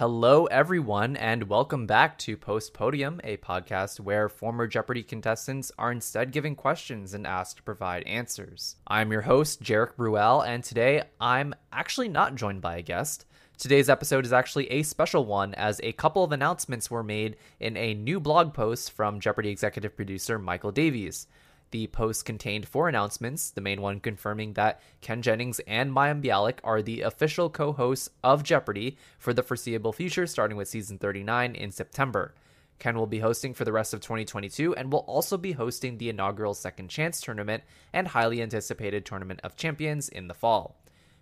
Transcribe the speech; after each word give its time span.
Hello, 0.00 0.46
everyone, 0.46 1.14
and 1.18 1.50
welcome 1.50 1.86
back 1.86 2.16
to 2.20 2.34
Post 2.34 2.72
Podium, 2.72 3.20
a 3.22 3.36
podcast 3.36 4.00
where 4.00 4.30
former 4.30 4.66
Jeopardy 4.66 5.02
contestants 5.02 5.70
are 5.76 5.92
instead 5.92 6.32
given 6.32 6.54
questions 6.54 7.12
and 7.12 7.26
asked 7.26 7.58
to 7.58 7.62
provide 7.62 8.04
answers. 8.04 8.76
I'm 8.86 9.12
your 9.12 9.20
host, 9.20 9.62
Jeric 9.62 9.96
Brual, 9.98 10.40
and 10.40 10.64
today 10.64 11.02
I'm 11.20 11.54
actually 11.70 12.08
not 12.08 12.34
joined 12.34 12.62
by 12.62 12.78
a 12.78 12.82
guest. 12.82 13.26
Today's 13.58 13.90
episode 13.90 14.24
is 14.24 14.32
actually 14.32 14.72
a 14.72 14.84
special 14.84 15.26
one, 15.26 15.52
as 15.56 15.82
a 15.82 15.92
couple 15.92 16.24
of 16.24 16.32
announcements 16.32 16.90
were 16.90 17.02
made 17.02 17.36
in 17.58 17.76
a 17.76 17.92
new 17.92 18.20
blog 18.20 18.54
post 18.54 18.92
from 18.92 19.20
Jeopardy 19.20 19.50
executive 19.50 19.94
producer 19.94 20.38
Michael 20.38 20.72
Davies. 20.72 21.26
The 21.70 21.86
post 21.86 22.24
contained 22.24 22.66
four 22.66 22.88
announcements, 22.88 23.50
the 23.50 23.60
main 23.60 23.80
one 23.80 24.00
confirming 24.00 24.54
that 24.54 24.80
Ken 25.00 25.22
Jennings 25.22 25.60
and 25.68 25.92
Mayim 25.92 26.20
Bialik 26.20 26.58
are 26.64 26.82
the 26.82 27.02
official 27.02 27.48
co 27.48 27.72
hosts 27.72 28.10
of 28.24 28.42
Jeopardy 28.42 28.96
for 29.18 29.32
the 29.32 29.44
foreseeable 29.44 29.92
future, 29.92 30.26
starting 30.26 30.56
with 30.56 30.66
season 30.66 30.98
39 30.98 31.54
in 31.54 31.70
September. 31.70 32.34
Ken 32.80 32.96
will 32.96 33.06
be 33.06 33.20
hosting 33.20 33.54
for 33.54 33.64
the 33.64 33.72
rest 33.72 33.94
of 33.94 34.00
2022 34.00 34.74
and 34.74 34.90
will 34.90 35.00
also 35.00 35.36
be 35.36 35.52
hosting 35.52 35.98
the 35.98 36.08
inaugural 36.08 36.54
Second 36.54 36.88
Chance 36.88 37.20
tournament 37.20 37.62
and 37.92 38.08
highly 38.08 38.42
anticipated 38.42 39.04
Tournament 39.04 39.38
of 39.44 39.54
Champions 39.54 40.08
in 40.08 40.26
the 40.26 40.34
fall. 40.34 40.76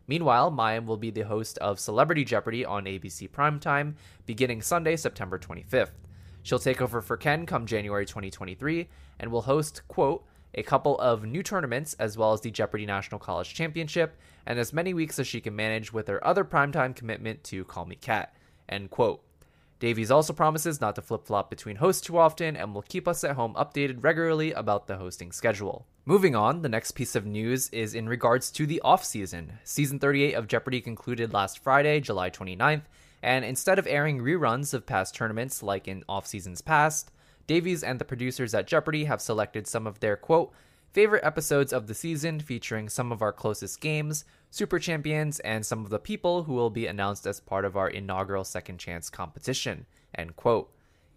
Meanwhile, 0.06 0.50
Mayim 0.50 0.86
will 0.86 0.96
be 0.96 1.10
the 1.10 1.22
host 1.22 1.58
of 1.58 1.78
Celebrity 1.78 2.24
Jeopardy 2.24 2.64
on 2.64 2.84
ABC 2.84 3.28
Primetime 3.28 3.96
beginning 4.24 4.62
Sunday, 4.62 4.96
September 4.96 5.38
25th. 5.38 5.90
She'll 6.42 6.58
take 6.58 6.80
over 6.80 7.02
for 7.02 7.18
Ken 7.18 7.44
come 7.44 7.66
January 7.66 8.06
2023 8.06 8.88
and 9.20 9.30
will 9.30 9.42
host, 9.42 9.82
quote, 9.88 10.24
a 10.58 10.62
couple 10.64 10.98
of 10.98 11.24
new 11.24 11.42
tournaments, 11.42 11.94
as 12.00 12.18
well 12.18 12.32
as 12.32 12.40
the 12.40 12.50
Jeopardy 12.50 12.84
National 12.84 13.20
College 13.20 13.54
Championship, 13.54 14.18
and 14.44 14.58
as 14.58 14.72
many 14.72 14.92
weeks 14.92 15.18
as 15.20 15.26
she 15.28 15.40
can 15.40 15.54
manage 15.54 15.92
with 15.92 16.08
her 16.08 16.24
other 16.26 16.44
primetime 16.44 16.96
commitment 16.96 17.44
to 17.44 17.64
Call 17.64 17.84
Me 17.84 17.94
Kat. 17.94 18.34
End 18.68 18.90
quote. 18.90 19.22
Davies 19.78 20.10
also 20.10 20.32
promises 20.32 20.80
not 20.80 20.96
to 20.96 21.02
flip 21.02 21.24
flop 21.24 21.48
between 21.48 21.76
hosts 21.76 22.02
too 22.04 22.18
often 22.18 22.56
and 22.56 22.74
will 22.74 22.82
keep 22.82 23.06
us 23.06 23.22
at 23.22 23.36
home 23.36 23.54
updated 23.54 24.02
regularly 24.02 24.50
about 24.50 24.88
the 24.88 24.96
hosting 24.96 25.30
schedule. 25.30 25.86
Moving 26.04 26.34
on, 26.34 26.62
the 26.62 26.68
next 26.68 26.92
piece 26.92 27.14
of 27.14 27.24
news 27.24 27.68
is 27.68 27.94
in 27.94 28.08
regards 28.08 28.50
to 28.52 28.66
the 28.66 28.80
off 28.80 29.04
season. 29.04 29.52
Season 29.62 30.00
38 30.00 30.32
of 30.32 30.48
Jeopardy 30.48 30.80
concluded 30.80 31.32
last 31.32 31.60
Friday, 31.60 32.00
July 32.00 32.30
29th, 32.30 32.82
and 33.22 33.44
instead 33.44 33.78
of 33.78 33.86
airing 33.86 34.18
reruns 34.18 34.74
of 34.74 34.86
past 34.86 35.14
tournaments 35.14 35.62
like 35.62 35.86
in 35.86 36.02
off 36.08 36.26
seasons 36.26 36.60
past, 36.60 37.12
Davies 37.48 37.82
and 37.82 37.98
the 37.98 38.04
producers 38.04 38.52
at 38.52 38.66
Jeopardy 38.66 39.04
have 39.06 39.22
selected 39.22 39.66
some 39.66 39.86
of 39.86 40.00
their 40.00 40.16
quote 40.16 40.52
favorite 40.92 41.24
episodes 41.24 41.72
of 41.72 41.86
the 41.86 41.94
season 41.94 42.40
featuring 42.40 42.90
some 42.90 43.10
of 43.10 43.22
our 43.22 43.32
closest 43.32 43.80
games, 43.80 44.26
super 44.50 44.78
champions, 44.78 45.40
and 45.40 45.64
some 45.64 45.82
of 45.82 45.88
the 45.88 45.98
people 45.98 46.42
who 46.42 46.52
will 46.52 46.68
be 46.68 46.86
announced 46.86 47.26
as 47.26 47.40
part 47.40 47.64
of 47.64 47.74
our 47.74 47.88
inaugural 47.88 48.44
second 48.44 48.76
chance 48.76 49.08
competition. 49.08 49.86
End 50.14 50.36
quote. 50.36 50.70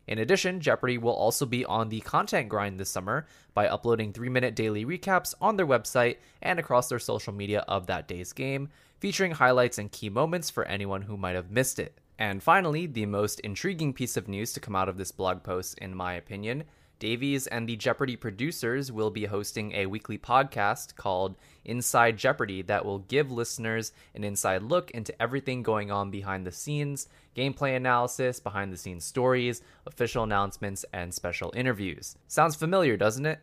In 0.07 0.19
addition, 0.19 0.61
Jeopardy 0.61 0.97
will 0.97 1.13
also 1.13 1.45
be 1.45 1.65
on 1.65 1.89
the 1.89 1.99
content 1.99 2.47
grind 2.47 2.79
this 2.79 2.89
summer 2.89 3.27
by 3.53 3.67
uploading 3.67 4.13
3 4.13 4.29
minute 4.29 4.55
daily 4.55 4.85
recaps 4.85 5.33
on 5.41 5.57
their 5.57 5.67
website 5.67 6.15
and 6.41 6.59
across 6.59 6.87
their 6.87 6.99
social 6.99 7.33
media 7.33 7.65
of 7.67 7.87
that 7.87 8.07
day's 8.07 8.31
game, 8.31 8.69
featuring 8.99 9.33
highlights 9.33 9.77
and 9.77 9.91
key 9.91 10.09
moments 10.09 10.49
for 10.49 10.63
anyone 10.63 11.01
who 11.01 11.17
might 11.17 11.35
have 11.35 11.51
missed 11.51 11.77
it. 11.77 11.99
And 12.21 12.43
finally, 12.43 12.85
the 12.85 13.07
most 13.07 13.39
intriguing 13.39 13.93
piece 13.93 14.15
of 14.15 14.27
news 14.27 14.53
to 14.53 14.59
come 14.59 14.75
out 14.75 14.87
of 14.87 14.95
this 14.95 15.11
blog 15.11 15.41
post, 15.41 15.79
in 15.79 15.95
my 15.95 16.13
opinion 16.13 16.65
Davies 16.99 17.47
and 17.47 17.67
the 17.67 17.75
Jeopardy 17.75 18.15
producers 18.15 18.91
will 18.91 19.09
be 19.09 19.25
hosting 19.25 19.71
a 19.71 19.87
weekly 19.87 20.19
podcast 20.19 20.95
called 20.95 21.35
Inside 21.65 22.17
Jeopardy 22.17 22.61
that 22.61 22.85
will 22.85 22.99
give 22.99 23.31
listeners 23.31 23.91
an 24.13 24.23
inside 24.23 24.61
look 24.61 24.91
into 24.91 25.19
everything 25.19 25.63
going 25.63 25.89
on 25.89 26.11
behind 26.11 26.45
the 26.45 26.51
scenes, 26.51 27.07
gameplay 27.35 27.75
analysis, 27.75 28.39
behind 28.39 28.71
the 28.71 28.77
scenes 28.77 29.03
stories, 29.03 29.63
official 29.87 30.23
announcements, 30.23 30.85
and 30.93 31.11
special 31.11 31.51
interviews. 31.55 32.15
Sounds 32.27 32.55
familiar, 32.55 32.97
doesn't 32.97 33.25
it? 33.25 33.39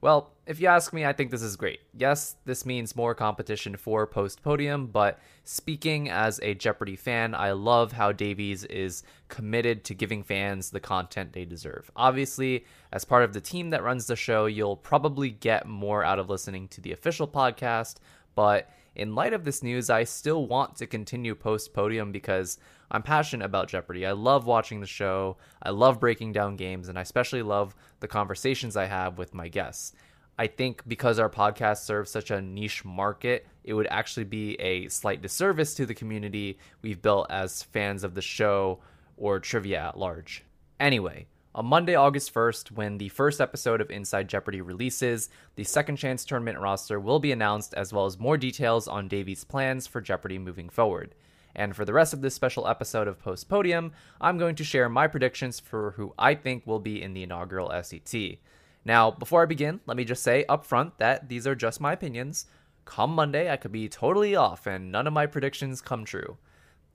Well, 0.00 0.30
if 0.46 0.60
you 0.60 0.68
ask 0.68 0.92
me, 0.92 1.04
I 1.04 1.12
think 1.12 1.32
this 1.32 1.42
is 1.42 1.56
great. 1.56 1.80
Yes, 1.92 2.36
this 2.44 2.64
means 2.64 2.94
more 2.94 3.14
competition 3.16 3.76
for 3.76 4.06
post 4.06 4.42
podium, 4.42 4.86
but 4.86 5.18
speaking 5.42 6.08
as 6.08 6.38
a 6.40 6.54
Jeopardy 6.54 6.94
fan, 6.94 7.34
I 7.34 7.50
love 7.50 7.92
how 7.92 8.12
Davies 8.12 8.62
is 8.64 9.02
committed 9.26 9.82
to 9.84 9.94
giving 9.94 10.22
fans 10.22 10.70
the 10.70 10.78
content 10.78 11.32
they 11.32 11.44
deserve. 11.44 11.90
Obviously, 11.96 12.64
as 12.92 13.04
part 13.04 13.24
of 13.24 13.32
the 13.32 13.40
team 13.40 13.70
that 13.70 13.82
runs 13.82 14.06
the 14.06 14.14
show, 14.14 14.46
you'll 14.46 14.76
probably 14.76 15.30
get 15.30 15.66
more 15.66 16.04
out 16.04 16.20
of 16.20 16.30
listening 16.30 16.68
to 16.68 16.80
the 16.80 16.92
official 16.92 17.26
podcast, 17.26 17.96
but 18.36 18.70
in 18.98 19.14
light 19.14 19.32
of 19.32 19.44
this 19.44 19.62
news, 19.62 19.88
I 19.88 20.04
still 20.04 20.46
want 20.46 20.76
to 20.76 20.86
continue 20.86 21.34
post 21.34 21.72
podium 21.72 22.10
because 22.12 22.58
I'm 22.90 23.02
passionate 23.02 23.44
about 23.44 23.68
Jeopardy. 23.68 24.04
I 24.04 24.12
love 24.12 24.46
watching 24.46 24.80
the 24.80 24.86
show, 24.86 25.36
I 25.62 25.70
love 25.70 26.00
breaking 26.00 26.32
down 26.32 26.56
games, 26.56 26.88
and 26.88 26.98
I 26.98 27.02
especially 27.02 27.42
love 27.42 27.74
the 28.00 28.08
conversations 28.08 28.76
I 28.76 28.86
have 28.86 29.16
with 29.16 29.34
my 29.34 29.48
guests. 29.48 29.92
I 30.36 30.46
think 30.46 30.82
because 30.86 31.18
our 31.18 31.30
podcast 31.30 31.78
serves 31.78 32.10
such 32.10 32.30
a 32.30 32.40
niche 32.40 32.84
market, 32.84 33.46
it 33.64 33.74
would 33.74 33.88
actually 33.88 34.24
be 34.24 34.54
a 34.60 34.88
slight 34.88 35.22
disservice 35.22 35.74
to 35.74 35.86
the 35.86 35.94
community 35.94 36.58
we've 36.82 37.02
built 37.02 37.26
as 37.30 37.62
fans 37.62 38.04
of 38.04 38.14
the 38.14 38.22
show 38.22 38.80
or 39.16 39.40
trivia 39.40 39.80
at 39.80 39.98
large. 39.98 40.44
Anyway, 40.78 41.26
on 41.54 41.66
Monday, 41.66 41.94
August 41.94 42.32
1st, 42.34 42.72
when 42.72 42.98
the 42.98 43.08
first 43.08 43.40
episode 43.40 43.80
of 43.80 43.90
Inside 43.90 44.28
Jeopardy 44.28 44.60
releases, 44.60 45.30
the 45.56 45.64
Second 45.64 45.96
Chance 45.96 46.24
tournament 46.26 46.58
roster 46.58 47.00
will 47.00 47.18
be 47.18 47.32
announced 47.32 47.72
as 47.74 47.92
well 47.92 48.04
as 48.04 48.18
more 48.18 48.36
details 48.36 48.86
on 48.86 49.08
Davies' 49.08 49.44
plans 49.44 49.86
for 49.86 50.02
Jeopardy 50.02 50.38
moving 50.38 50.68
forward. 50.68 51.14
And 51.56 51.74
for 51.74 51.86
the 51.86 51.94
rest 51.94 52.12
of 52.12 52.20
this 52.20 52.34
special 52.34 52.68
episode 52.68 53.08
of 53.08 53.18
Post 53.18 53.48
Podium, 53.48 53.92
I'm 54.20 54.36
going 54.36 54.56
to 54.56 54.64
share 54.64 54.90
my 54.90 55.06
predictions 55.06 55.58
for 55.58 55.92
who 55.92 56.12
I 56.18 56.34
think 56.34 56.66
will 56.66 56.80
be 56.80 57.02
in 57.02 57.14
the 57.14 57.22
inaugural 57.22 57.70
SCT. 57.70 58.38
Now, 58.84 59.10
before 59.10 59.42
I 59.42 59.46
begin, 59.46 59.80
let 59.86 59.96
me 59.96 60.04
just 60.04 60.22
say 60.22 60.44
up 60.50 60.66
front 60.66 60.98
that 60.98 61.30
these 61.30 61.46
are 61.46 61.54
just 61.54 61.80
my 61.80 61.94
opinions. 61.94 62.46
Come 62.84 63.14
Monday, 63.14 63.50
I 63.50 63.56
could 63.56 63.72
be 63.72 63.88
totally 63.88 64.36
off 64.36 64.66
and 64.66 64.92
none 64.92 65.06
of 65.06 65.14
my 65.14 65.26
predictions 65.26 65.80
come 65.80 66.04
true. 66.04 66.36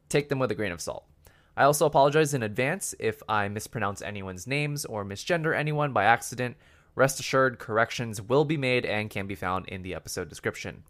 Take 0.10 0.30
them 0.30 0.40
with 0.40 0.52
a 0.52 0.56
grain 0.56 0.72
of 0.72 0.80
salt. 0.80 1.06
I 1.56 1.66
also 1.66 1.86
apologize 1.86 2.34
in 2.34 2.42
advance 2.42 2.96
if 3.00 3.22
I 3.30 3.48
mispronounce 3.48 4.02
anyone's 4.02 4.48
names 4.48 4.86
or 4.86 5.06
misgender 5.06 5.56
anyone 5.56 5.94
by 5.94 6.06
accident. 6.06 6.58
Rest 6.96 7.20
assured, 7.20 7.60
corrections 7.60 8.22
will 8.22 8.46
be 8.46 8.58
made 8.58 8.86
and 8.86 9.10
can 9.10 9.28
be 9.28 9.36
found 9.36 9.68
in 9.68 9.84
the 9.84 9.94
episode 9.94 10.30
description. 10.30 10.84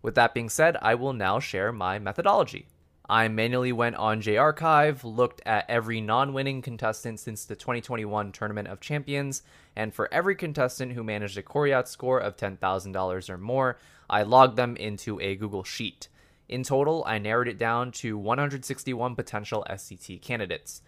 With 0.00 0.14
that 0.14 0.32
being 0.32 0.48
said, 0.48 0.76
I 0.80 0.94
will 0.94 1.12
now 1.12 1.40
share 1.40 1.72
my 1.72 1.98
methodology. 1.98 2.68
I 3.10 3.28
manually 3.28 3.72
went 3.72 3.96
on 3.96 4.20
JArchive, 4.20 5.02
looked 5.02 5.40
at 5.46 5.64
every 5.68 6.00
non 6.00 6.34
winning 6.34 6.60
contestant 6.60 7.20
since 7.20 7.44
the 7.44 7.56
2021 7.56 8.32
Tournament 8.32 8.68
of 8.68 8.80
Champions, 8.80 9.42
and 9.74 9.94
for 9.94 10.12
every 10.12 10.36
contestant 10.36 10.92
who 10.92 11.02
managed 11.02 11.38
a 11.38 11.42
Coryat 11.42 11.88
score 11.88 12.18
of 12.18 12.36
$10,000 12.36 13.30
or 13.30 13.38
more, 13.38 13.78
I 14.10 14.22
logged 14.22 14.56
them 14.56 14.76
into 14.76 15.18
a 15.20 15.36
Google 15.36 15.64
Sheet. 15.64 16.08
In 16.48 16.62
total, 16.62 17.04
I 17.06 17.18
narrowed 17.18 17.48
it 17.48 17.58
down 17.58 17.92
to 17.92 18.16
161 18.16 19.14
potential 19.14 19.66
SCT 19.68 20.22
candidates. 20.22 20.82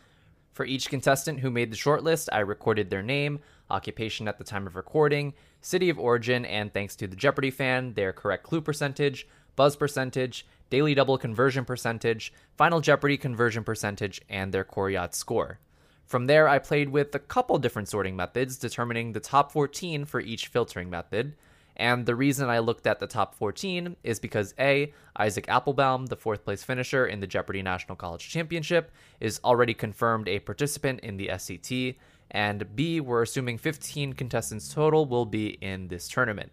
For 0.53 0.65
each 0.65 0.88
contestant 0.88 1.41
who 1.41 1.50
made 1.50 1.71
the 1.71 1.76
shortlist, 1.76 2.28
I 2.32 2.41
recorded 2.41 2.91
their 2.91 3.03
name, 3.03 3.41
occupation 3.69 4.26
at 4.26 4.38
the 4.38 4.44
time 4.44 4.66
of 4.66 4.75
recording, 4.75 5.34
city 5.60 5.91
of 5.91 5.98
origin, 5.98 6.44
and 6.44 6.72
thanks 6.72 6.97
to 6.97 7.06
the 7.06 7.16
Jeopardy 7.16 7.50
fan, 7.50 7.94
their 7.94 8.12
correct 8.12 8.43
clue 8.43 8.60
percentage, 8.60 9.28
buzz 9.54 9.76
percentage, 9.76 10.47
daily 10.71 10.94
double 10.94 11.19
conversion 11.19 11.65
percentage, 11.65 12.32
final 12.56 12.81
Jeopardy 12.81 13.16
conversion 13.16 13.62
percentage, 13.62 14.21
and 14.28 14.53
their 14.53 14.65
Coryat 14.65 15.15
score. 15.15 15.59
From 16.06 16.27
there, 16.27 16.48
I 16.48 16.59
played 16.59 16.89
with 16.89 17.15
a 17.15 17.21
couple 17.21 17.59
different 17.59 17.89
sorting 17.89 18.16
methods, 18.16 18.57
determining 18.57 19.12
the 19.12 19.21
top 19.21 19.53
14 19.53 20.07
for 20.07 20.21
each 20.21 20.48
filtering 20.48 20.91
method. 20.91 21.36
And 21.80 22.04
the 22.04 22.15
reason 22.15 22.50
I 22.50 22.59
looked 22.59 22.86
at 22.86 23.00
the 23.00 23.06
top 23.06 23.34
14 23.34 23.97
is 24.04 24.21
because 24.21 24.53
A, 24.59 24.92
Isaac 25.16 25.47
Applebaum, 25.48 26.06
the 26.06 26.16
fourth 26.16 26.44
place 26.44 26.62
finisher 26.62 27.06
in 27.06 27.21
the 27.21 27.27
Jeopardy 27.27 27.62
National 27.62 27.97
College 27.97 28.28
Championship, 28.28 28.92
is 29.18 29.41
already 29.42 29.72
confirmed 29.72 30.28
a 30.28 30.41
participant 30.41 31.00
in 31.00 31.16
the 31.16 31.28
SCT, 31.28 31.97
and 32.32 32.77
B, 32.77 33.00
we're 33.00 33.22
assuming 33.22 33.56
15 33.56 34.12
contestants 34.12 34.74
total 34.74 35.06
will 35.06 35.24
be 35.24 35.56
in 35.62 35.88
this 35.88 36.06
tournament. 36.06 36.53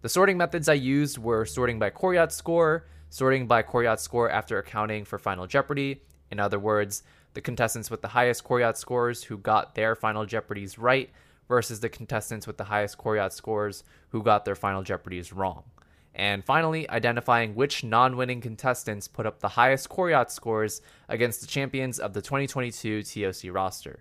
The 0.00 0.08
sorting 0.08 0.38
methods 0.38 0.70
I 0.70 0.74
used 0.74 1.18
were 1.18 1.44
sorting 1.44 1.78
by 1.78 1.90
Coryat 1.90 2.32
score, 2.32 2.86
sorting 3.10 3.46
by 3.46 3.60
Coryat 3.60 4.00
score 4.00 4.30
after 4.30 4.56
accounting 4.56 5.04
for 5.04 5.18
Final 5.18 5.46
Jeopardy. 5.46 6.00
In 6.30 6.40
other 6.40 6.58
words, 6.58 7.02
the 7.34 7.42
contestants 7.42 7.90
with 7.90 8.00
the 8.00 8.08
highest 8.08 8.42
Coryat 8.42 8.78
scores 8.78 9.24
who 9.24 9.36
got 9.36 9.74
their 9.74 9.94
Final 9.94 10.24
Jeopardies 10.24 10.78
right 10.78 11.10
versus 11.48 11.80
the 11.80 11.88
contestants 11.88 12.46
with 12.46 12.56
the 12.56 12.64
highest 12.64 12.98
Coryat 12.98 13.32
scores 13.32 13.84
who 14.10 14.22
got 14.22 14.44
their 14.44 14.54
Final 14.54 14.82
Jeopardies 14.82 15.32
wrong. 15.32 15.64
And 16.14 16.44
finally, 16.44 16.88
identifying 16.90 17.54
which 17.54 17.84
non 17.84 18.16
winning 18.16 18.40
contestants 18.40 19.08
put 19.08 19.26
up 19.26 19.40
the 19.40 19.48
highest 19.48 19.88
Coryat 19.88 20.30
scores 20.30 20.82
against 21.08 21.40
the 21.40 21.46
champions 21.46 21.98
of 21.98 22.12
the 22.12 22.20
2022 22.20 23.02
TOC 23.02 23.52
roster. 23.52 24.00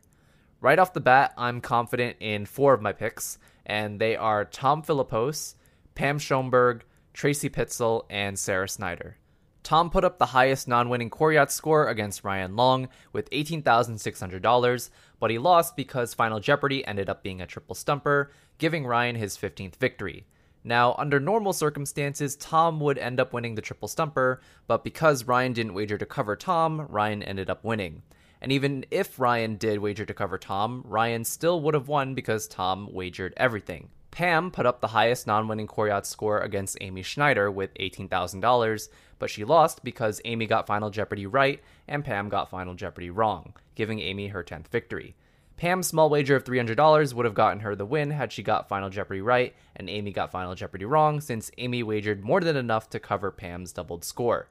Right 0.59 0.77
off 0.77 0.93
the 0.93 0.99
bat, 0.99 1.33
I'm 1.37 1.61
confident 1.61 2.17
in 2.19 2.45
four 2.45 2.73
of 2.73 2.81
my 2.81 2.91
picks, 2.91 3.37
and 3.65 3.99
they 3.99 4.15
are 4.15 4.45
Tom 4.45 4.83
Philippos, 4.83 5.55
Pam 5.95 6.19
Schoenberg, 6.19 6.83
Tracy 7.13 7.49
Pitzel, 7.49 8.05
and 8.09 8.37
Sarah 8.37 8.69
Snyder. 8.69 9.17
Tom 9.63 9.89
put 9.89 10.03
up 10.03 10.17
the 10.17 10.27
highest 10.27 10.67
non 10.67 10.89
winning 10.89 11.09
Coryat 11.09 11.51
score 11.51 11.87
against 11.87 12.23
Ryan 12.23 12.55
Long 12.55 12.89
with 13.13 13.29
$18,600, 13.29 14.89
but 15.19 15.31
he 15.31 15.37
lost 15.37 15.75
because 15.75 16.13
Final 16.13 16.39
Jeopardy 16.39 16.85
ended 16.85 17.09
up 17.09 17.23
being 17.23 17.41
a 17.41 17.47
triple 17.47 17.75
stumper, 17.75 18.31
giving 18.57 18.85
Ryan 18.85 19.15
his 19.15 19.37
15th 19.37 19.75
victory. 19.75 20.25
Now, 20.63 20.93
under 20.97 21.19
normal 21.19 21.53
circumstances, 21.53 22.35
Tom 22.35 22.79
would 22.79 22.97
end 22.97 23.19
up 23.19 23.33
winning 23.33 23.55
the 23.55 23.61
triple 23.61 23.87
stumper, 23.87 24.41
but 24.67 24.83
because 24.83 25.25
Ryan 25.25 25.53
didn't 25.53 25.73
wager 25.73 25.97
to 25.97 26.05
cover 26.05 26.35
Tom, 26.35 26.85
Ryan 26.89 27.23
ended 27.23 27.49
up 27.49 27.63
winning. 27.63 28.03
And 28.41 28.51
even 28.51 28.85
if 28.91 29.19
Ryan 29.19 29.55
did 29.55 29.79
wager 29.79 30.05
to 30.05 30.13
cover 30.13 30.37
Tom, 30.37 30.83
Ryan 30.85 31.23
still 31.23 31.61
would 31.61 31.73
have 31.73 31.87
won 31.87 32.15
because 32.15 32.47
Tom 32.47 32.91
wagered 32.91 33.33
everything. 33.37 33.89
Pam 34.11 34.51
put 34.51 34.65
up 34.65 34.81
the 34.81 34.89
highest 34.89 35.25
non 35.25 35.47
winning 35.47 35.67
Coryat 35.67 36.05
score 36.05 36.39
against 36.39 36.77
Amy 36.81 37.01
Schneider 37.01 37.49
with 37.49 37.73
$18,000, 37.75 38.89
but 39.19 39.29
she 39.29 39.45
lost 39.45 39.83
because 39.85 40.21
Amy 40.25 40.45
got 40.45 40.67
Final 40.67 40.89
Jeopardy 40.89 41.25
right 41.25 41.63
and 41.87 42.03
Pam 42.03 42.27
got 42.27 42.49
Final 42.49 42.73
Jeopardy 42.73 43.09
wrong, 43.09 43.53
giving 43.73 43.99
Amy 44.01 44.27
her 44.27 44.43
10th 44.43 44.67
victory. 44.67 45.15
Pam's 45.55 45.87
small 45.87 46.09
wager 46.09 46.35
of 46.35 46.43
$300 46.43 47.13
would 47.13 47.25
have 47.25 47.35
gotten 47.35 47.61
her 47.61 47.75
the 47.75 47.85
win 47.85 48.11
had 48.11 48.33
she 48.33 48.43
got 48.43 48.67
Final 48.67 48.89
Jeopardy 48.89 49.21
right 49.21 49.55
and 49.75 49.89
Amy 49.89 50.11
got 50.11 50.31
Final 50.31 50.55
Jeopardy 50.55 50.85
wrong, 50.85 51.21
since 51.21 51.51
Amy 51.57 51.81
wagered 51.81 52.23
more 52.23 52.41
than 52.41 52.57
enough 52.57 52.89
to 52.89 52.99
cover 52.99 53.31
Pam's 53.31 53.71
doubled 53.71 54.03
score. 54.03 54.49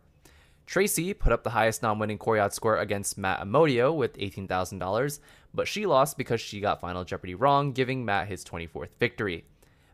Tracy 0.70 1.12
put 1.12 1.32
up 1.32 1.42
the 1.42 1.50
highest 1.50 1.82
non 1.82 1.98
winning 1.98 2.16
Coryat 2.16 2.54
score 2.54 2.76
against 2.76 3.18
Matt 3.18 3.40
Amodio 3.40 3.92
with 3.92 4.16
$18,000, 4.16 5.18
but 5.52 5.66
she 5.66 5.84
lost 5.84 6.16
because 6.16 6.40
she 6.40 6.60
got 6.60 6.80
Final 6.80 7.02
Jeopardy 7.02 7.34
wrong, 7.34 7.72
giving 7.72 8.04
Matt 8.04 8.28
his 8.28 8.44
24th 8.44 8.90
victory. 9.00 9.44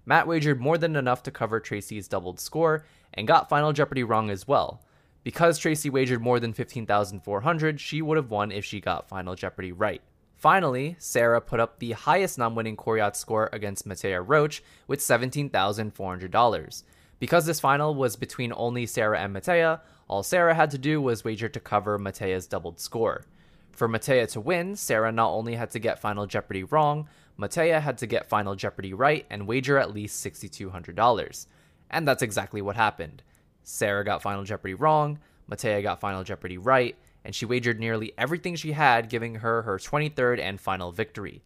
Matt 0.04 0.26
wagered 0.26 0.60
more 0.60 0.76
than 0.76 0.94
enough 0.94 1.22
to 1.22 1.30
cover 1.30 1.60
Tracy's 1.60 2.08
doubled 2.08 2.38
score 2.38 2.84
and 3.14 3.26
got 3.26 3.48
Final 3.48 3.72
Jeopardy 3.72 4.04
wrong 4.04 4.28
as 4.28 4.46
well. 4.46 4.82
Because 5.24 5.56
Tracy 5.56 5.88
wagered 5.88 6.20
more 6.20 6.38
than 6.38 6.52
15,400, 6.52 7.80
she 7.80 8.02
would 8.02 8.18
have 8.18 8.30
won 8.30 8.52
if 8.52 8.62
she 8.62 8.78
got 8.78 9.08
Final 9.08 9.34
Jeopardy 9.34 9.72
right. 9.72 10.02
Finally, 10.36 10.96
Sarah 10.98 11.40
put 11.40 11.58
up 11.58 11.78
the 11.78 11.92
highest 11.92 12.36
non 12.36 12.54
winning 12.54 12.76
Coryat 12.76 13.16
score 13.16 13.48
against 13.50 13.88
Mattea 13.88 14.22
Roach 14.22 14.62
with 14.86 15.00
$17,400. 15.00 16.82
Because 17.18 17.46
this 17.46 17.60
final 17.60 17.94
was 17.94 18.16
between 18.16 18.52
only 18.56 18.86
Sarah 18.86 19.20
and 19.20 19.34
Mattea, 19.34 19.80
all 20.08 20.22
Sarah 20.22 20.54
had 20.54 20.70
to 20.72 20.78
do 20.78 21.00
was 21.00 21.24
wager 21.24 21.48
to 21.48 21.60
cover 21.60 21.98
Mattea's 21.98 22.46
doubled 22.46 22.78
score. 22.78 23.24
For 23.72 23.88
Mattea 23.88 24.30
to 24.32 24.40
win, 24.40 24.76
Sarah 24.76 25.12
not 25.12 25.30
only 25.30 25.54
had 25.54 25.70
to 25.70 25.78
get 25.78 25.98
Final 25.98 26.26
Jeopardy 26.26 26.64
wrong, 26.64 27.08
Mattea 27.38 27.80
had 27.80 27.98
to 27.98 28.06
get 28.06 28.28
Final 28.28 28.54
Jeopardy 28.54 28.94
right 28.94 29.26
and 29.28 29.46
wager 29.46 29.78
at 29.78 29.92
least 29.92 30.24
$6,200. 30.24 31.46
And 31.90 32.08
that's 32.08 32.22
exactly 32.22 32.62
what 32.62 32.76
happened. 32.76 33.22
Sarah 33.62 34.04
got 34.04 34.22
Final 34.22 34.44
Jeopardy 34.44 34.74
wrong, 34.74 35.18
Mattea 35.50 35.82
got 35.82 36.00
Final 36.00 36.24
Jeopardy 36.24 36.58
right, 36.58 36.96
and 37.24 37.34
she 37.34 37.44
wagered 37.44 37.80
nearly 37.80 38.12
everything 38.16 38.56
she 38.56 38.72
had, 38.72 39.08
giving 39.08 39.36
her 39.36 39.62
her 39.62 39.78
23rd 39.78 40.40
and 40.40 40.60
final 40.60 40.92
victory. 40.92 41.42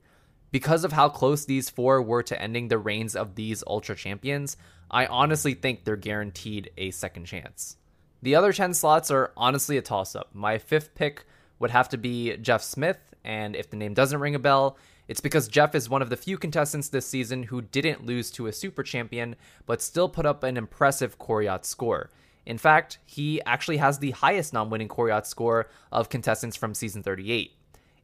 Because 0.51 0.85
of 0.85 0.93
how 0.93 1.09
close 1.09 1.45
these 1.45 1.71
four 1.71 2.03
were 2.03 2.23
to 2.25 2.41
ending 2.41 2.69
the 2.69 2.79
reigns 2.79 3.15
of 3.15 3.37
these 3.37 3.63
Ultra 3.67 3.95
Champions, 3.95 4.57
I 4.91 5.07
honestly 5.07 5.55
think 5.55 5.85
they're 5.85 5.97
guaranteed 5.97 6.71
a 6.77 6.91
second 6.91 7.27
chance. 7.27 7.77
The 8.23 8.35
other 8.35 8.53
10 8.53 8.75
slots 8.75 9.11
are 9.11 9.33
honestly 9.37 9.77
a 9.79 9.83
toss 9.83 10.17
up. 10.17 10.31
My 10.35 10.59
fifth 10.59 10.95
pick 10.95 11.25
would 11.59 11.71
have 11.71 11.89
to 11.91 11.99
be 11.99 12.37
Jeff 12.39 12.63
Smith, 12.63 12.99
and 13.25 13.55
if 13.55 13.71
the 13.71 13.77
name 13.77 13.95
doesn't 13.95 14.21
ring 14.21 14.35
a 14.35 14.41
bell, 14.41 14.77
it's 15.07 15.21
because 15.21 15.49
Jeff 15.49 15.75
is 15.75 15.89
one 15.89 16.03
of 16.03 16.11
the 16.11 16.17
few 16.17 16.39
contestants 16.39 16.89
this 16.89 17.07
season 17.07 17.45
who 17.45 17.63
didn't 17.63 18.07
lose 18.07 18.31
to 18.33 18.47
a 18.47 18.53
super 18.53 18.83
champion, 18.83 19.37
but 19.67 19.83
still 19.83 20.09
put 20.09 20.27
up 20.27 20.43
an 20.43 20.57
impressive 20.57 21.19
Coryat 21.19 21.65
score. 21.65 22.11
In 22.47 22.59
fact, 22.59 22.99
he 23.07 23.41
actually 23.43 23.77
has 23.77 23.99
the 23.99 24.13
highest 24.13 24.53
non 24.53 24.71
winning 24.71 24.89
Coryat 24.89 25.27
score 25.27 25.69
of 25.93 26.09
contestants 26.09 26.57
from 26.57 26.75
season 26.75 27.03
38. 27.03 27.53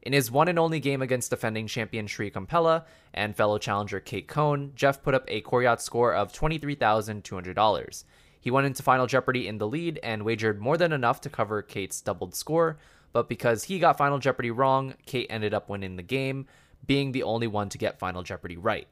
In 0.06 0.12
his 0.12 0.30
one 0.30 0.46
and 0.46 0.56
only 0.56 0.78
game 0.78 1.02
against 1.02 1.30
defending 1.30 1.66
champion 1.66 2.06
Sri 2.06 2.30
Compella 2.30 2.84
and 3.12 3.34
fellow 3.34 3.58
challenger 3.58 3.98
Kate 3.98 4.28
Cohn, 4.28 4.70
Jeff 4.76 5.02
put 5.02 5.14
up 5.14 5.24
a 5.26 5.40
Coryat 5.40 5.82
score 5.82 6.14
of 6.14 6.32
$23,200. 6.32 8.04
He 8.38 8.52
went 8.52 8.68
into 8.68 8.84
Final 8.84 9.08
Jeopardy 9.08 9.48
in 9.48 9.58
the 9.58 9.66
lead 9.66 9.98
and 10.04 10.24
wagered 10.24 10.60
more 10.60 10.76
than 10.76 10.92
enough 10.92 11.20
to 11.22 11.28
cover 11.28 11.60
Kate's 11.60 12.00
doubled 12.00 12.36
score, 12.36 12.78
but 13.12 13.28
because 13.28 13.64
he 13.64 13.80
got 13.80 13.98
Final 13.98 14.20
Jeopardy 14.20 14.52
wrong, 14.52 14.94
Kate 15.06 15.26
ended 15.28 15.52
up 15.52 15.68
winning 15.68 15.96
the 15.96 16.04
game, 16.04 16.46
being 16.86 17.10
the 17.10 17.24
only 17.24 17.48
one 17.48 17.68
to 17.70 17.76
get 17.76 17.98
Final 17.98 18.22
Jeopardy 18.22 18.56
right. 18.56 18.86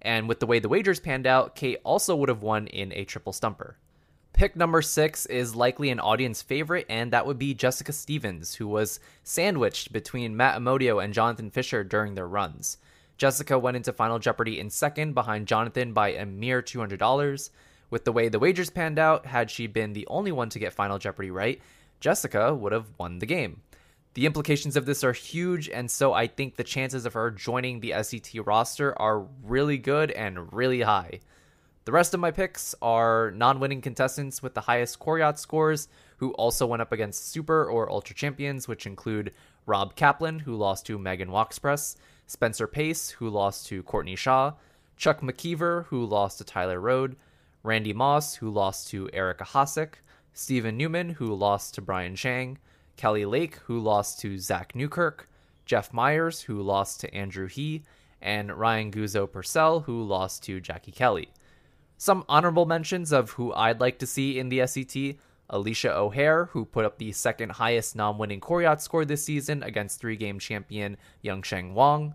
And 0.00 0.28
with 0.28 0.38
the 0.38 0.46
way 0.46 0.60
the 0.60 0.68
wagers 0.68 1.00
panned 1.00 1.26
out, 1.26 1.56
Kate 1.56 1.80
also 1.82 2.14
would 2.14 2.28
have 2.28 2.44
won 2.44 2.68
in 2.68 2.92
a 2.92 3.04
triple 3.04 3.32
stumper. 3.32 3.76
Pick 4.32 4.56
number 4.56 4.80
six 4.80 5.26
is 5.26 5.54
likely 5.54 5.90
an 5.90 6.00
audience 6.00 6.40
favorite, 6.40 6.86
and 6.88 7.12
that 7.12 7.26
would 7.26 7.38
be 7.38 7.52
Jessica 7.52 7.92
Stevens, 7.92 8.54
who 8.54 8.66
was 8.66 9.00
sandwiched 9.22 9.92
between 9.92 10.36
Matt 10.36 10.58
Amodio 10.58 11.02
and 11.02 11.12
Jonathan 11.12 11.50
Fisher 11.50 11.84
during 11.84 12.14
their 12.14 12.28
runs. 12.28 12.78
Jessica 13.18 13.58
went 13.58 13.76
into 13.76 13.92
Final 13.92 14.18
Jeopardy 14.18 14.58
in 14.58 14.70
second 14.70 15.12
behind 15.12 15.46
Jonathan 15.46 15.92
by 15.92 16.12
a 16.12 16.24
mere 16.24 16.62
$200. 16.62 17.50
With 17.90 18.04
the 18.04 18.12
way 18.12 18.28
the 18.28 18.38
wagers 18.38 18.70
panned 18.70 18.98
out, 18.98 19.26
had 19.26 19.50
she 19.50 19.66
been 19.66 19.92
the 19.92 20.06
only 20.06 20.32
one 20.32 20.48
to 20.50 20.58
get 20.58 20.72
Final 20.72 20.98
Jeopardy 20.98 21.30
right, 21.30 21.60
Jessica 22.00 22.54
would 22.54 22.72
have 22.72 22.86
won 22.96 23.18
the 23.18 23.26
game. 23.26 23.60
The 24.14 24.26
implications 24.26 24.76
of 24.76 24.86
this 24.86 25.04
are 25.04 25.12
huge, 25.12 25.68
and 25.68 25.90
so 25.90 26.14
I 26.14 26.26
think 26.26 26.56
the 26.56 26.64
chances 26.64 27.04
of 27.04 27.12
her 27.12 27.30
joining 27.30 27.80
the 27.80 27.90
SCT 27.90 28.44
roster 28.46 28.98
are 28.98 29.26
really 29.42 29.76
good 29.76 30.10
and 30.12 30.52
really 30.52 30.80
high. 30.80 31.20
The 31.86 31.92
rest 31.92 32.12
of 32.12 32.20
my 32.20 32.30
picks 32.30 32.74
are 32.82 33.32
non 33.34 33.58
winning 33.58 33.80
contestants 33.80 34.42
with 34.42 34.52
the 34.52 34.60
highest 34.60 34.98
Coryat 34.98 35.38
scores, 35.38 35.88
who 36.18 36.32
also 36.32 36.66
went 36.66 36.82
up 36.82 36.92
against 36.92 37.30
Super 37.30 37.64
or 37.64 37.90
Ultra 37.90 38.14
champions, 38.14 38.68
which 38.68 38.86
include 38.86 39.32
Rob 39.64 39.96
Kaplan, 39.96 40.40
who 40.40 40.54
lost 40.56 40.84
to 40.86 40.98
Megan 40.98 41.30
Wachspress, 41.30 41.96
Spencer 42.26 42.66
Pace, 42.66 43.08
who 43.10 43.30
lost 43.30 43.66
to 43.68 43.82
Courtney 43.82 44.14
Shaw, 44.14 44.52
Chuck 44.98 45.22
McKeever, 45.22 45.86
who 45.86 46.04
lost 46.04 46.36
to 46.38 46.44
Tyler 46.44 46.78
Rhode, 46.78 47.16
Randy 47.62 47.94
Moss, 47.94 48.34
who 48.34 48.50
lost 48.50 48.88
to 48.90 49.08
Eric 49.14 49.38
Ahasic, 49.38 49.94
Stephen 50.34 50.76
Newman, 50.76 51.08
who 51.08 51.34
lost 51.34 51.74
to 51.74 51.80
Brian 51.80 52.14
Chang, 52.14 52.58
Kelly 52.96 53.24
Lake, 53.24 53.56
who 53.64 53.78
lost 53.78 54.20
to 54.20 54.38
Zach 54.38 54.74
Newkirk, 54.74 55.30
Jeff 55.64 55.94
Myers, 55.94 56.42
who 56.42 56.60
lost 56.60 57.00
to 57.00 57.14
Andrew 57.14 57.46
He, 57.46 57.84
and 58.20 58.52
Ryan 58.52 58.90
Guzzo 58.92 59.26
Purcell, 59.26 59.80
who 59.80 60.02
lost 60.02 60.42
to 60.42 60.60
Jackie 60.60 60.92
Kelly. 60.92 61.30
Some 62.00 62.24
honorable 62.30 62.64
mentions 62.64 63.12
of 63.12 63.32
who 63.32 63.52
I'd 63.52 63.78
like 63.78 63.98
to 63.98 64.06
see 64.06 64.38
in 64.38 64.48
the 64.48 64.60
SCT 64.60 65.18
Alicia 65.50 65.94
O'Hare, 65.94 66.46
who 66.46 66.64
put 66.64 66.86
up 66.86 66.96
the 66.96 67.12
second 67.12 67.52
highest 67.52 67.94
non 67.94 68.16
winning 68.16 68.40
Coryat 68.40 68.80
score 68.80 69.04
this 69.04 69.22
season 69.22 69.62
against 69.62 70.00
three 70.00 70.16
game 70.16 70.38
champion 70.38 70.96
Yangsheng 71.22 71.74
Wang. 71.74 72.14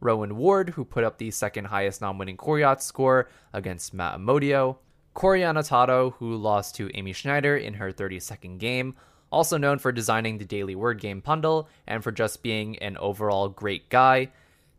Rowan 0.00 0.38
Ward, 0.38 0.70
who 0.70 0.86
put 0.86 1.04
up 1.04 1.18
the 1.18 1.30
second 1.30 1.66
highest 1.66 2.00
non 2.00 2.16
winning 2.16 2.38
Coryat 2.38 2.82
score 2.82 3.28
against 3.52 3.92
Matt 3.92 4.18
Amodio. 4.18 4.78
Coriana 5.14 5.68
Tato, 5.68 6.12
who 6.18 6.34
lost 6.34 6.74
to 6.76 6.90
Amy 6.94 7.12
Schneider 7.12 7.58
in 7.58 7.74
her 7.74 7.92
32nd 7.92 8.56
game, 8.56 8.94
also 9.30 9.58
known 9.58 9.78
for 9.78 9.92
designing 9.92 10.38
the 10.38 10.46
daily 10.46 10.74
word 10.74 10.98
game 10.98 11.20
Pundle 11.20 11.68
and 11.86 12.02
for 12.02 12.10
just 12.10 12.42
being 12.42 12.78
an 12.78 12.96
overall 12.96 13.50
great 13.50 13.90
guy. 13.90 14.30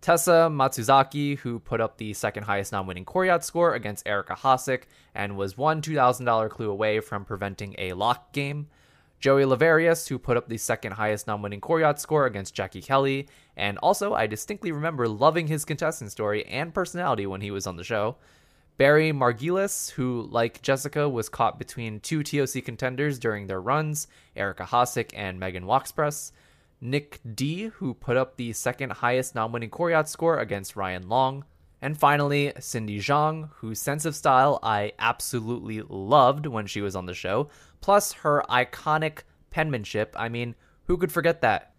Tessa 0.02 0.50
Matsuzaki, 0.52 1.40
who 1.40 1.60
put 1.60 1.82
up 1.82 1.98
the 1.98 2.14
second 2.14 2.44
highest 2.44 2.72
non 2.72 2.88
winning 2.88 3.06
Coryat 3.06 3.44
score 3.44 3.74
against 3.74 4.08
Eric 4.08 4.28
Ahasic 4.28 4.84
and 5.16 5.36
was 5.36 5.58
one 5.58 5.82
$2,000 5.82 6.50
clue 6.50 6.70
away 6.70 7.00
from 7.00 7.26
preventing 7.26 7.76
a 7.78 7.94
lock 7.94 8.32
game. 8.32 8.68
Joey 9.20 9.44
Laverius, 9.46 10.08
who 10.08 10.20
put 10.20 10.38
up 10.38 10.48
the 10.48 10.58
second 10.58 10.94
highest 10.94 11.26
non 11.26 11.42
winning 11.42 11.62
Coryat 11.62 12.00
score 12.00 12.26
against 12.26 12.54
Jackie 12.54 12.82
Kelly. 12.82 13.28
And 13.56 13.80
also, 13.80 14.14
I 14.14 14.28
distinctly 14.28 14.72
remember 14.72 15.08
loving 15.08 15.48
his 15.48 15.66
contestant 15.66 16.12
story 16.12 16.46
and 16.46 16.74
personality 16.74 17.26
when 17.26 17.42
he 17.42 17.52
was 17.52 17.66
on 17.66 17.78
the 17.78 17.84
show. 17.84 18.18
Barry 18.78 19.12
Margilis, 19.12 19.90
who, 19.90 20.28
like 20.30 20.62
Jessica, 20.62 21.10
was 21.10 21.30
caught 21.30 21.58
between 21.58 22.00
two 22.00 22.22
TOC 22.22 22.64
contenders 22.64 23.18
during 23.18 23.48
their 23.48 23.60
runs, 23.60 24.08
Eric 24.36 24.60
Ahasic 24.60 25.10
and 25.16 25.40
Megan 25.40 25.64
Wachspress. 25.64 26.32
Nick 26.80 27.20
D, 27.36 27.68
who 27.76 27.94
put 27.94 28.18
up 28.18 28.38
the 28.38 28.54
second 28.54 28.92
highest 28.94 29.36
non 29.36 29.52
winning 29.52 29.70
Coryat 29.70 30.08
score 30.08 30.38
against 30.40 30.76
Ryan 30.76 31.10
Long. 31.10 31.46
And 31.82 31.98
finally, 31.98 32.54
Cindy 32.60 33.00
Zhang, 33.00 33.50
whose 33.58 33.80
sense 33.80 34.06
of 34.06 34.16
style 34.16 34.60
I 34.64 34.94
absolutely 34.98 35.82
loved 35.88 36.48
when 36.48 36.66
she 36.66 36.82
was 36.82 36.96
on 36.96 37.06
the 37.06 37.14
show, 37.14 37.50
plus 37.82 38.14
her 38.14 38.44
iconic 38.50 39.20
penmanship. 39.52 40.16
I 40.18 40.30
mean, 40.30 40.56
who 40.86 40.98
could 40.98 41.12
forget 41.12 41.42
that? 41.42 41.74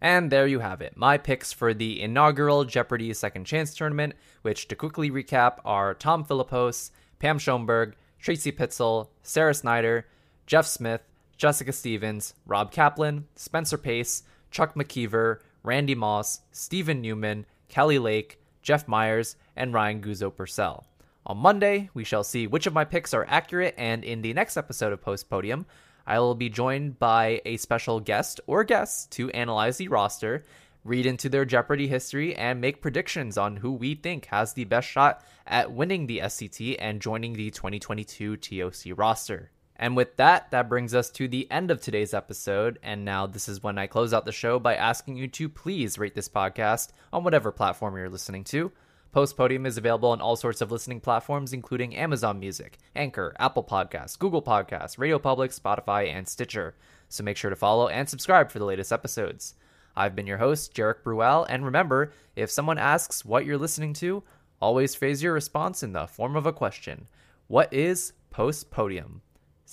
And 0.00 0.30
there 0.30 0.46
you 0.46 0.58
have 0.58 0.82
it, 0.82 0.96
my 0.96 1.16
picks 1.16 1.52
for 1.52 1.72
the 1.72 2.02
inaugural 2.02 2.64
Jeopardy 2.64 3.14
Second 3.14 3.44
Chance 3.44 3.74
tournament, 3.74 4.14
which 4.42 4.68
to 4.68 4.76
quickly 4.76 5.10
recap 5.10 5.58
are 5.64 5.94
Tom 5.94 6.24
Philippos, 6.24 6.90
Pam 7.20 7.38
Schoenberg, 7.38 7.96
Tracy 8.18 8.52
Pitzel, 8.52 9.08
Sarah 9.22 9.54
Snyder, 9.54 10.06
Jeff 10.46 10.66
Smith, 10.66 11.00
Jessica 11.36 11.72
Stevens, 11.72 12.34
Rob 12.46 12.70
Kaplan, 12.70 13.26
Spencer 13.34 13.78
Pace, 13.78 14.24
Chuck 14.54 14.76
McKeever, 14.76 15.40
Randy 15.64 15.96
Moss, 15.96 16.40
Stephen 16.52 17.02
Newman, 17.02 17.44
Kelly 17.68 17.98
Lake, 17.98 18.40
Jeff 18.62 18.86
Myers, 18.86 19.34
and 19.56 19.74
Ryan 19.74 20.00
Guzzo 20.00 20.34
Purcell. 20.34 20.86
On 21.26 21.36
Monday, 21.36 21.90
we 21.92 22.04
shall 22.04 22.22
see 22.22 22.46
which 22.46 22.68
of 22.68 22.72
my 22.72 22.84
picks 22.84 23.12
are 23.12 23.26
accurate, 23.28 23.74
and 23.76 24.04
in 24.04 24.22
the 24.22 24.32
next 24.32 24.56
episode 24.56 24.92
of 24.92 25.02
Post 25.02 25.28
Podium, 25.28 25.66
I 26.06 26.20
will 26.20 26.36
be 26.36 26.48
joined 26.48 27.00
by 27.00 27.42
a 27.44 27.56
special 27.56 27.98
guest 27.98 28.40
or 28.46 28.62
guests 28.62 29.06
to 29.16 29.28
analyze 29.30 29.78
the 29.78 29.88
roster, 29.88 30.44
read 30.84 31.04
into 31.04 31.28
their 31.28 31.44
Jeopardy 31.44 31.88
history, 31.88 32.36
and 32.36 32.60
make 32.60 32.80
predictions 32.80 33.36
on 33.36 33.56
who 33.56 33.72
we 33.72 33.96
think 33.96 34.26
has 34.26 34.52
the 34.52 34.64
best 34.64 34.86
shot 34.86 35.24
at 35.48 35.72
winning 35.72 36.06
the 36.06 36.20
SCT 36.20 36.76
and 36.78 37.02
joining 37.02 37.32
the 37.32 37.50
2022 37.50 38.36
TOC 38.36 38.96
roster. 38.96 39.50
And 39.76 39.96
with 39.96 40.16
that, 40.16 40.50
that 40.52 40.68
brings 40.68 40.94
us 40.94 41.10
to 41.10 41.26
the 41.26 41.50
end 41.50 41.70
of 41.70 41.80
today's 41.80 42.14
episode. 42.14 42.78
And 42.82 43.04
now 43.04 43.26
this 43.26 43.48
is 43.48 43.62
when 43.62 43.76
I 43.76 43.86
close 43.86 44.14
out 44.14 44.24
the 44.24 44.32
show 44.32 44.58
by 44.58 44.76
asking 44.76 45.16
you 45.16 45.26
to 45.28 45.48
please 45.48 45.98
rate 45.98 46.14
this 46.14 46.28
podcast 46.28 46.90
on 47.12 47.24
whatever 47.24 47.50
platform 47.50 47.96
you're 47.96 48.08
listening 48.08 48.44
to. 48.44 48.70
Post 49.10 49.36
Podium 49.36 49.64
is 49.64 49.78
available 49.78 50.10
on 50.10 50.20
all 50.20 50.34
sorts 50.34 50.60
of 50.60 50.72
listening 50.72 51.00
platforms, 51.00 51.52
including 51.52 51.94
Amazon 51.94 52.40
Music, 52.40 52.78
Anchor, 52.96 53.34
Apple 53.38 53.62
Podcasts, 53.62 54.18
Google 54.18 54.42
Podcasts, 54.42 54.98
Radio 54.98 55.20
Public, 55.20 55.52
Spotify, 55.52 56.12
and 56.12 56.26
Stitcher. 56.26 56.74
So 57.08 57.22
make 57.22 57.36
sure 57.36 57.50
to 57.50 57.56
follow 57.56 57.86
and 57.86 58.08
subscribe 58.08 58.50
for 58.50 58.58
the 58.58 58.64
latest 58.64 58.92
episodes. 58.92 59.54
I've 59.96 60.16
been 60.16 60.26
your 60.26 60.38
host, 60.38 60.74
Jeric 60.74 61.04
Brual, 61.04 61.46
and 61.48 61.64
remember, 61.64 62.12
if 62.34 62.50
someone 62.50 62.78
asks 62.78 63.24
what 63.24 63.44
you're 63.44 63.56
listening 63.58 63.92
to, 63.94 64.24
always 64.60 64.96
phrase 64.96 65.22
your 65.22 65.32
response 65.32 65.84
in 65.84 65.92
the 65.92 66.08
form 66.08 66.34
of 66.34 66.46
a 66.46 66.52
question. 66.52 67.06
What 67.46 67.72
is 67.72 68.14
Post 68.30 68.72
Podium? 68.72 69.22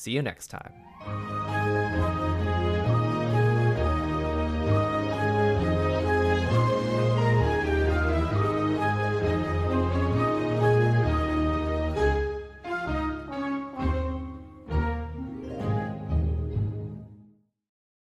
See 0.02 0.14
you 0.14 0.24
next 0.24 0.48
time. 0.48 1.41